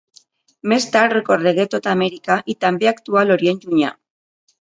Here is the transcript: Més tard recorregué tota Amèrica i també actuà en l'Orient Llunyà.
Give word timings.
Més 0.71 0.85
tard 0.93 1.13
recorregué 1.15 1.65
tota 1.75 1.91
Amèrica 1.97 2.37
i 2.53 2.57
també 2.67 2.91
actuà 2.93 3.23
en 3.27 3.31
l'Orient 3.33 3.63
Llunyà. 3.67 3.93